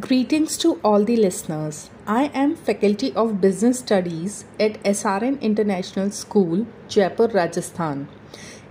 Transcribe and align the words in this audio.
Greetings 0.00 0.56
to 0.56 0.80
all 0.82 1.04
the 1.04 1.18
listeners. 1.18 1.90
I 2.06 2.30
am 2.32 2.56
Faculty 2.56 3.12
of 3.12 3.42
Business 3.42 3.80
Studies 3.80 4.46
at 4.58 4.82
SRN 4.84 5.38
International 5.42 6.10
School, 6.10 6.66
Jaipur, 6.88 7.28
Rajasthan. 7.28 8.08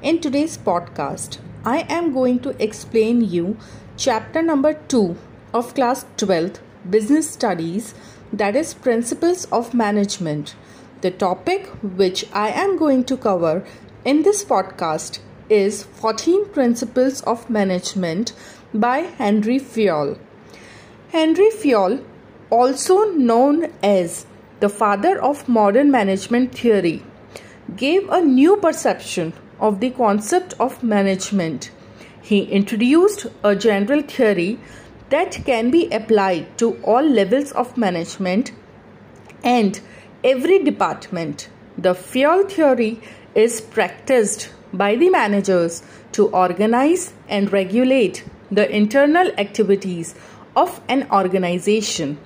In 0.01 0.19
today's 0.19 0.57
podcast, 0.57 1.37
I 1.63 1.85
am 1.87 2.11
going 2.11 2.39
to 2.39 2.55
explain 2.59 3.21
you 3.21 3.55
chapter 3.97 4.41
number 4.41 4.73
2 4.73 5.15
of 5.53 5.75
class 5.75 6.07
12th 6.17 6.57
Business 6.89 7.29
Studies 7.29 7.93
that 8.33 8.55
is 8.55 8.73
Principles 8.73 9.45
of 9.51 9.75
Management. 9.75 10.55
The 11.01 11.11
topic 11.11 11.67
which 11.83 12.25
I 12.33 12.49
am 12.49 12.77
going 12.79 13.03
to 13.03 13.15
cover 13.15 13.63
in 14.03 14.23
this 14.23 14.43
podcast 14.43 15.19
is 15.49 15.83
14 15.83 16.47
Principles 16.47 17.21
of 17.21 17.47
Management 17.47 18.33
by 18.73 19.01
Henry 19.19 19.59
Fayol. 19.59 20.17
Henry 21.11 21.49
Fayol, 21.49 22.01
also 22.49 23.03
known 23.11 23.69
as 23.83 24.25
the 24.61 24.69
father 24.69 25.21
of 25.21 25.49
modern 25.49 25.91
management 25.91 26.57
theory, 26.57 27.03
gave 27.75 28.07
a 28.07 28.21
new 28.21 28.55
perception 28.55 29.33
of 29.59 29.81
the 29.81 29.89
concept 29.89 30.53
of 30.57 30.81
management. 30.81 31.69
He 32.21 32.43
introduced 32.43 33.27
a 33.43 33.57
general 33.57 34.03
theory 34.03 34.57
that 35.09 35.43
can 35.45 35.69
be 35.69 35.89
applied 35.91 36.57
to 36.59 36.75
all 36.81 37.03
levels 37.03 37.51
of 37.51 37.75
management 37.75 38.53
and 39.43 39.81
every 40.23 40.63
department. 40.63 41.49
The 41.77 41.93
Fayol 41.93 42.49
theory 42.49 43.01
is 43.35 43.59
practiced 43.59 44.49
by 44.71 44.95
the 44.95 45.09
managers 45.09 45.83
to 46.13 46.29
organize 46.29 47.11
and 47.27 47.51
regulate 47.51 48.23
the 48.49 48.73
internal 48.73 49.27
activities 49.37 50.15
of 50.55 50.81
an 50.87 51.07
organization. 51.11 52.17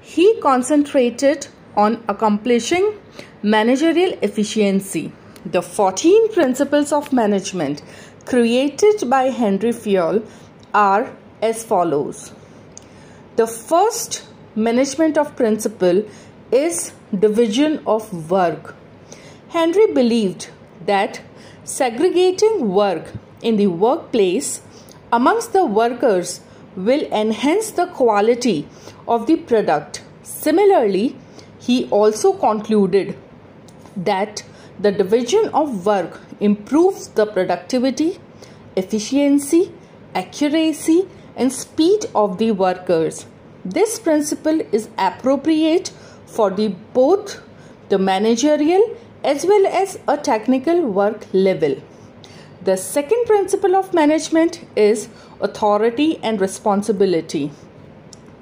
He 0.00 0.40
concentrated 0.40 1.46
on 1.76 2.02
accomplishing 2.08 2.98
managerial 3.42 4.18
efficiency. 4.22 5.12
The 5.46 5.62
14 5.62 6.32
principles 6.32 6.92
of 6.92 7.12
management 7.12 7.82
created 8.26 9.08
by 9.08 9.24
Henry 9.24 9.70
Fayol 9.70 10.26
are 10.74 11.12
as 11.40 11.64
follows. 11.64 12.32
The 13.36 13.46
first 13.46 14.24
management 14.54 15.16
of 15.16 15.36
principle 15.36 16.04
is 16.52 16.92
division 17.18 17.80
of 17.86 18.30
work. 18.30 18.74
Henry 19.48 19.86
believed 19.92 20.50
that 20.86 21.20
segregating 21.64 22.68
work 22.68 23.12
in 23.42 23.56
the 23.56 23.68
workplace 23.68 24.60
amongst 25.12 25.52
the 25.52 25.64
workers 25.64 26.40
will 26.84 27.02
enhance 27.12 27.70
the 27.70 27.86
quality 27.86 28.68
of 29.06 29.26
the 29.26 29.36
product. 29.36 30.02
Similarly, 30.22 31.16
he 31.58 31.88
also 31.90 32.32
concluded 32.32 33.16
that 33.96 34.42
the 34.78 34.92
division 34.92 35.50
of 35.52 35.84
work 35.84 36.20
improves 36.40 37.08
the 37.08 37.26
productivity, 37.26 38.18
efficiency, 38.76 39.72
accuracy, 40.14 41.06
and 41.36 41.52
speed 41.52 42.06
of 42.14 42.38
the 42.38 42.52
workers. 42.52 43.26
This 43.64 43.98
principle 43.98 44.60
is 44.72 44.88
appropriate 44.96 45.92
for 46.26 46.50
the 46.50 46.68
both 46.94 47.42
the 47.90 47.98
managerial 47.98 48.96
as 49.22 49.44
well 49.44 49.66
as 49.66 49.98
a 50.08 50.16
technical 50.16 50.80
work 50.82 51.26
level. 51.32 51.76
The 52.62 52.76
second 52.76 53.24
principle 53.24 53.74
of 53.74 53.94
management 53.94 54.66
is 54.76 55.08
authority 55.40 56.18
and 56.22 56.38
responsibility. 56.38 57.50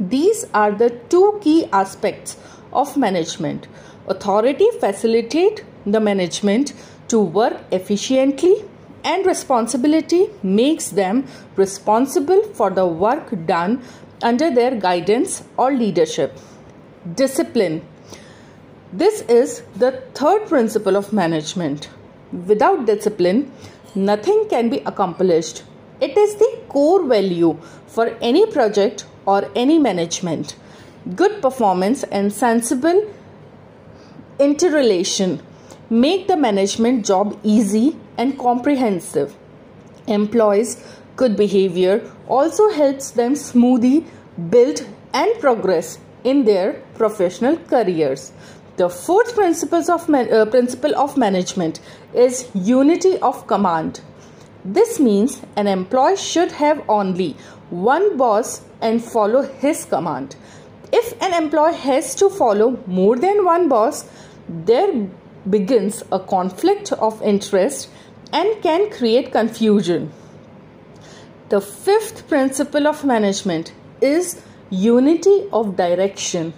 These 0.01 0.45
are 0.53 0.73
the 0.73 0.91
two 1.09 1.39
key 1.41 1.67
aspects 1.73 2.37
of 2.73 2.97
management. 2.97 3.69
Authority 4.09 4.67
facilitate 4.81 5.65
the 5.87 6.01
management 6.01 6.73
to 7.09 7.21
work 7.21 7.61
efficiently 7.71 8.65
and 9.05 9.25
responsibility 9.25 10.27
makes 10.43 10.89
them 10.91 11.25
responsible 11.55 12.43
for 12.55 12.71
the 12.71 12.87
work 12.87 13.31
done 13.47 13.83
under 14.23 14.53
their 14.53 14.75
guidance 14.75 15.45
or 15.57 15.73
leadership. 15.73 16.37
Discipline. 17.15 17.87
This 18.93 19.21
is 19.23 19.63
the 19.77 19.93
third 20.15 20.49
principle 20.49 20.97
of 20.97 21.13
management. 21.13 21.89
Without 22.47 22.85
discipline, 22.85 23.53
nothing 23.95 24.47
can 24.49 24.69
be 24.69 24.79
accomplished 24.87 25.63
it 26.01 26.17
is 26.17 26.37
the 26.37 26.61
core 26.69 27.05
value 27.05 27.59
for 27.89 28.07
any 28.21 28.47
project 28.47 29.05
or 29.27 29.51
any 29.57 29.79
management. 29.79 30.55
Good 31.17 31.43
performance 31.43 32.05
and 32.05 32.33
sensible 32.33 33.13
interrelation 34.39 35.43
make 35.91 36.29
the 36.29 36.37
management 36.37 37.05
job 37.05 37.39
easy 37.43 37.97
and 38.17 38.39
comprehensive. 38.39 39.35
Employees' 40.07 40.77
good 41.17 41.37
behavior 41.37 42.09
also 42.29 42.69
helps 42.71 43.11
them 43.11 43.35
smoothly 43.35 44.07
build 44.51 44.87
and 45.13 45.41
progress 45.41 45.99
in 46.23 46.45
their 46.45 46.75
professional 46.95 47.57
careers. 47.57 48.33
The 48.79 48.89
fourth 48.89 49.35
principles 49.35 49.89
of 49.89 50.09
uh, 50.09 50.47
principle 50.47 50.95
of 50.97 51.17
management 51.17 51.81
is 52.15 52.49
unity 52.55 53.19
of 53.19 53.45
command. 53.49 54.01
This 54.65 55.01
means 55.01 55.43
an 55.57 55.67
employee 55.67 56.17
should 56.17 56.53
have 56.53 56.85
only 56.89 57.35
one 57.71 58.17
boss 58.17 58.63
and 58.81 59.03
follow 59.03 59.43
his 59.43 59.85
command. 59.85 60.37
If 60.93 61.21
an 61.21 61.35
employee 61.35 61.75
has 61.75 62.15
to 62.15 62.31
follow 62.31 62.79
more 62.87 63.17
than 63.17 63.45
one 63.45 63.69
boss, 63.69 64.05
there 64.49 65.09
begins 65.51 66.05
a 66.13 66.21
conflict 66.21 66.93
of 66.93 67.21
interest 67.21 67.91
and 68.33 68.63
can 68.63 68.91
create 68.91 69.33
confusion. 69.33 70.13
The 71.49 71.61
fifth 71.61 72.29
principle 72.29 72.87
of 72.87 73.05
management 73.05 73.73
is 74.01 74.41
unity 74.71 75.49
of 75.53 75.77
direction. 75.77 76.53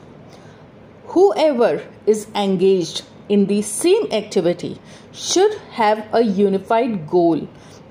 Whoever 1.15 1.83
is 2.07 2.27
engaged 2.35 3.03
in 3.29 3.47
the 3.47 3.63
same 3.63 4.11
activity 4.13 4.81
should 5.13 5.55
have 5.79 6.07
a 6.13 6.23
unified 6.23 7.09
goal 7.09 7.49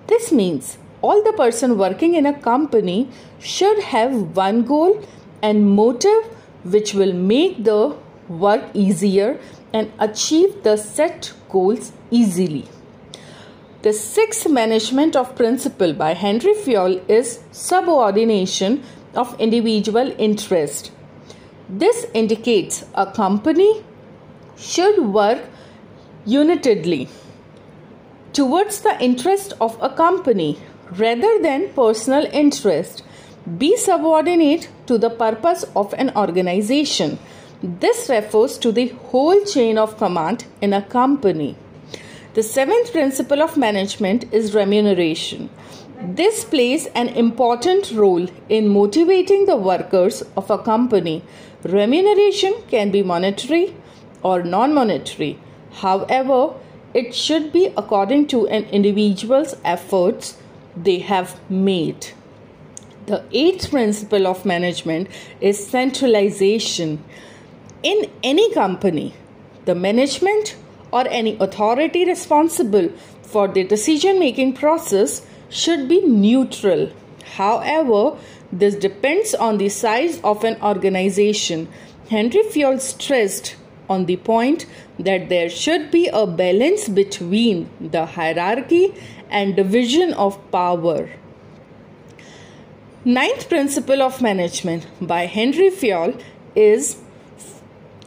this 0.09 0.31
means 0.31 0.80
all 1.03 1.24
the 1.24 1.34
person 1.34 1.78
working 1.78 2.16
in 2.16 2.25
a 2.25 2.34
company 2.34 3.09
should 3.40 3.80
have 3.90 4.35
one 4.35 4.63
goal 4.63 5.03
and 5.44 5.69
motive 5.69 6.24
which 6.63 6.96
will 6.96 7.13
make 7.13 7.63
the 7.63 7.96
work 8.28 8.63
easier 8.74 9.40
and 9.72 9.91
achieve 10.00 10.63
the 10.63 10.75
set 10.78 11.31
goals 11.50 11.91
easily. 12.09 12.66
The 13.84 13.94
sixth 13.94 14.50
management 14.50 15.16
of 15.16 15.36
principle 15.36 15.94
by 15.94 16.13
Henry 16.16 16.53
Fayol 16.53 17.07
is 17.07 17.40
subordination 17.51 18.84
of 19.13 19.40
individual 19.40 20.12
interest. 20.18 20.91
This 21.69 22.07
indicates 22.16 22.84
a 22.96 23.06
company 23.06 23.84
should 24.57 25.06
work 25.13 25.40
unitedly 26.25 27.07
towards 28.34 28.81
the 28.81 29.00
interest 29.00 29.53
of 29.62 29.78
a 29.80 29.90
company 29.90 30.57
rather 30.97 31.40
than 31.40 31.69
personal 31.74 32.25
interest. 32.34 33.03
Be 33.59 33.78
subordinate 33.78 34.68
to 34.88 34.97
the 34.97 35.12
purpose 35.12 35.63
of 35.75 35.94
an 35.94 36.12
organization. 36.16 37.19
This 37.62 38.09
refers 38.09 38.57
to 38.59 38.72
the 38.72 38.88
whole 39.12 39.40
chain 39.46 39.78
of 39.78 39.97
command 39.97 40.46
in 40.62 40.74
a 40.74 40.81
company. 40.81 41.56
The 42.34 42.41
seventh 42.41 42.91
principle 42.91 43.44
of 43.44 43.57
management 43.57 44.25
is 44.34 44.56
remuneration. 44.56 45.51
This 46.01 46.45
plays 46.45 46.85
an 46.95 47.09
important 47.09 47.91
role 47.91 48.25
in 48.47 48.69
motivating 48.69 49.45
the 49.45 49.57
workers 49.57 50.24
of 50.38 50.50
a 50.50 50.57
company. 50.57 51.24
Remuneration 51.63 52.53
can 52.69 52.89
be 52.89 53.03
monetary 53.03 53.75
or 54.24 54.41
non 54.41 54.74
monetary. 54.74 55.38
However, 55.74 56.53
it 56.94 57.13
should 57.13 57.51
be 57.51 57.74
according 57.75 58.27
to 58.27 58.47
an 58.47 58.63
individual's 58.65 59.56
efforts 59.65 60.38
they 60.75 61.00
have 61.00 61.38
made. 61.50 62.07
The 63.07 63.25
eighth 63.33 63.69
principle 63.69 64.25
of 64.25 64.45
management 64.45 65.09
is 65.41 65.68
centralization. 65.68 67.03
In 67.83 68.09
any 68.24 68.53
company, 68.53 69.15
the 69.65 69.75
management 69.75 70.56
or 70.91 71.06
any 71.09 71.38
authority 71.39 72.06
responsible 72.06 72.89
for 73.21 73.50
the 73.50 73.65
decision 73.65 74.18
making 74.18 74.53
process 74.53 75.25
should 75.50 75.88
be 75.88 76.01
neutral. 76.01 76.92
However, 77.36 78.18
this 78.51 78.75
depends 78.75 79.34
on 79.36 79.57
the 79.57 79.69
size 79.69 80.19
of 80.22 80.44
an 80.44 80.62
organization. 80.62 81.68
Henry 82.10 82.44
Fayol 82.44 82.80
stressed 82.80 83.56
on 83.88 84.06
the 84.06 84.18
point 84.18 84.66
that 84.98 85.30
there 85.30 85.50
should 85.50 85.92
be 85.92 86.07
a 86.07 86.25
balance 86.25 86.88
between 86.88 87.69
the 87.80 88.06
hierarchy 88.06 88.94
and 89.30 89.56
division 89.56 90.13
of 90.13 90.40
power. 90.51 91.10
Ninth 93.06 93.48
principle 93.48 94.01
of 94.01 94.22
management 94.22 94.86
by 95.00 95.25
Henry 95.25 95.69
Fayol 95.69 96.22
is 96.56 96.98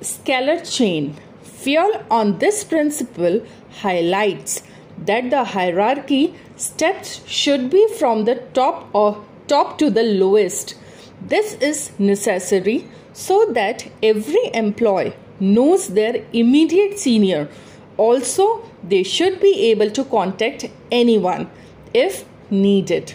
scalar 0.00 0.61
chain. 0.77 1.17
Fayol 1.44 2.05
on 2.11 2.39
this 2.39 2.65
principle 2.65 3.44
highlights 3.81 4.62
that 4.99 5.31
the 5.31 5.44
hierarchy 5.44 6.35
steps 6.62 7.20
should 7.26 7.69
be 7.70 7.82
from 7.99 8.25
the 8.25 8.37
top 8.59 8.88
or 8.93 9.25
top 9.49 9.79
to 9.79 9.91
the 9.91 10.03
lowest. 10.03 10.75
This 11.20 11.55
is 11.55 11.91
necessary 11.99 12.87
so 13.12 13.47
that 13.53 13.88
every 14.03 14.44
employee 14.55 15.14
knows 15.41 15.88
their 15.88 16.25
immediate 16.32 16.99
senior. 16.99 17.49
Also, 17.97 18.47
they 18.82 19.03
should 19.03 19.41
be 19.41 19.70
able 19.70 19.91
to 19.91 20.05
contact 20.05 20.69
anyone 20.91 21.50
if 21.93 22.25
needed. 22.50 23.15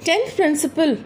10th 0.00 0.36
principle 0.36 0.96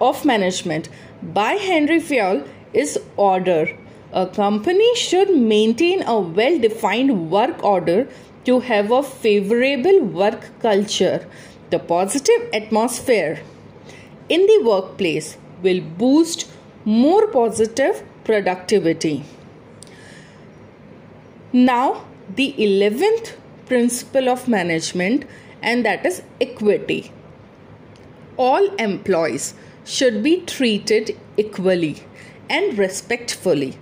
of 0.00 0.24
management 0.24 0.88
by 1.22 1.52
Henry 1.54 2.00
Fayol 2.00 2.46
is 2.72 2.98
order. 3.16 3.76
A 4.12 4.26
company 4.26 4.94
should 4.96 5.36
maintain 5.36 6.02
a 6.02 6.18
well 6.18 6.58
defined 6.58 7.30
work 7.30 7.62
order 7.62 8.08
to 8.48 8.60
have 8.68 8.90
a 8.90 9.02
favorable 9.02 10.00
work 10.20 10.48
culture. 10.60 11.26
The 11.70 11.78
positive 11.78 12.48
atmosphere 12.52 13.40
in 14.28 14.46
the 14.46 14.62
workplace 14.68 15.36
will 15.62 15.80
boost 15.80 16.50
more 16.84 17.26
positive 17.28 18.02
productivity. 18.24 19.24
Now, 21.52 22.04
the 22.34 22.54
11th 22.58 23.32
principle 23.66 24.28
of 24.28 24.48
management, 24.48 25.24
and 25.62 25.84
that 25.84 26.04
is 26.04 26.22
equity 26.40 27.12
all 28.38 28.68
employees 28.76 29.52
should 29.84 30.22
be 30.22 30.40
treated 30.40 31.18
equally 31.36 31.96
and 32.48 32.78
respectfully. 32.78 33.76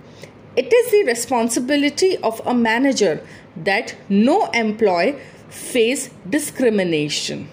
It 0.57 0.73
is 0.73 0.89
the 0.89 1.03
responsibility 1.03 2.17
of 2.17 2.41
a 2.43 2.53
manager 2.55 3.21
that 3.55 3.95
no 4.09 4.47
employee 4.55 5.19
face 5.49 6.09
discrimination. 6.27 7.49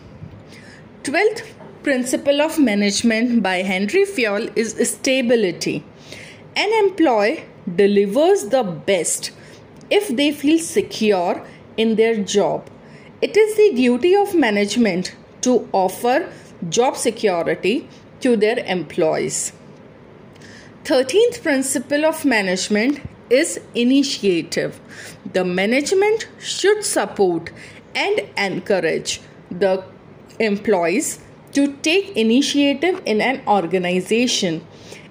12th 1.02 1.42
principle 1.82 2.40
of 2.40 2.58
management 2.58 3.42
by 3.42 3.56
Henry 3.56 4.06
Fayol 4.06 4.50
is 4.56 4.72
stability. 4.88 5.84
An 6.56 6.72
employee 6.84 7.44
delivers 7.76 8.46
the 8.46 8.62
best 8.62 9.32
if 9.90 10.08
they 10.08 10.32
feel 10.32 10.58
secure 10.58 11.46
in 11.76 11.96
their 11.96 12.16
job. 12.16 12.70
It 13.20 13.36
is 13.36 13.54
the 13.56 13.74
duty 13.76 14.16
of 14.16 14.34
management 14.34 15.14
to 15.42 15.68
offer 15.72 16.32
job 16.70 16.96
security 16.96 17.86
to 18.20 18.34
their 18.34 18.60
employees. 18.60 19.52
13th 20.84 21.42
principle 21.42 22.04
of 22.04 22.26
management 22.26 23.00
is 23.30 23.58
initiative. 23.74 24.78
The 25.32 25.42
management 25.42 26.28
should 26.38 26.84
support 26.84 27.50
and 27.94 28.20
encourage 28.36 29.22
the 29.50 29.82
employees 30.38 31.20
to 31.52 31.72
take 31.78 32.14
initiative 32.18 33.00
in 33.06 33.22
an 33.22 33.40
organization. 33.48 34.66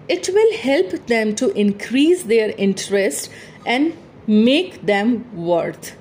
It 0.08 0.30
will 0.32 0.54
help 0.58 1.08
them 1.08 1.34
to 1.38 1.50
increase 1.58 2.22
their 2.22 2.54
interest 2.56 3.32
and 3.66 3.98
make 4.28 4.86
them 4.86 5.26
worth. 5.36 5.98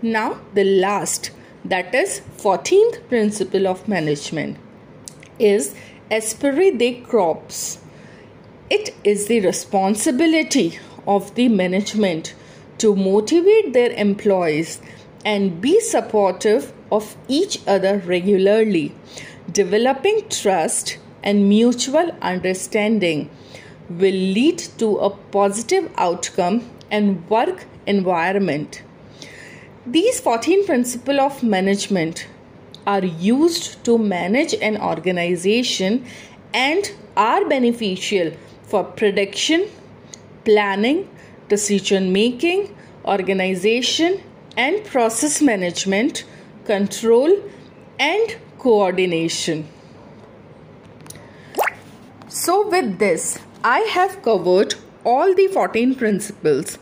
Now, 0.00 0.38
the 0.54 0.62
last 0.62 1.32
that 1.64 1.92
is 1.92 2.20
14th 2.36 3.08
principle 3.08 3.66
of 3.66 3.88
management 3.88 4.58
is 5.40 5.74
esprit 6.08 6.78
de 6.78 7.00
corps. 7.00 7.78
It 8.70 8.94
is 9.02 9.28
the 9.28 9.40
responsibility 9.40 10.78
of 11.06 11.34
the 11.36 11.48
management 11.48 12.34
to 12.76 12.94
motivate 12.94 13.72
their 13.72 13.92
employees 13.92 14.82
and 15.24 15.58
be 15.58 15.80
supportive 15.80 16.74
of 16.92 17.16
each 17.28 17.60
other 17.66 17.96
regularly. 18.04 18.94
Developing 19.50 20.28
trust 20.28 20.98
and 21.22 21.48
mutual 21.48 22.10
understanding 22.20 23.30
will 23.88 24.20
lead 24.36 24.58
to 24.76 24.98
a 24.98 25.10
positive 25.10 25.90
outcome 25.96 26.70
and 26.90 27.26
work 27.30 27.64
environment. 27.86 28.82
These 29.86 30.20
14 30.20 30.66
principles 30.66 31.18
of 31.18 31.42
management 31.42 32.26
are 32.86 33.04
used 33.04 33.82
to 33.86 33.96
manage 33.96 34.52
an 34.52 34.76
organization 34.76 36.04
and 36.52 36.92
are 37.16 37.48
beneficial 37.48 38.32
for 38.68 38.84
prediction, 38.84 39.66
planning, 40.44 41.08
decision 41.48 42.12
making, 42.12 42.74
organization, 43.04 44.20
and 44.56 44.84
process 44.84 45.40
management, 45.40 46.24
control, 46.64 47.42
and 47.98 48.36
coordination. 48.58 49.66
So, 52.28 52.68
with 52.68 52.98
this, 52.98 53.38
I 53.64 53.80
have 53.80 54.22
covered 54.22 54.74
all 55.04 55.34
the 55.34 55.48
14 55.48 55.94
principles. 55.94 56.78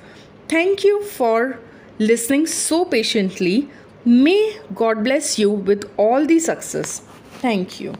Thank 0.48 0.84
you 0.84 1.02
for 1.04 1.58
listening 1.98 2.46
so 2.46 2.84
patiently 2.84 3.70
May 4.08 4.60
God 4.72 5.02
bless 5.02 5.36
you 5.36 5.50
with 5.50 5.92
all 5.96 6.24
the 6.26 6.38
success. 6.38 7.00
Thank 7.40 7.80
you. 7.80 7.94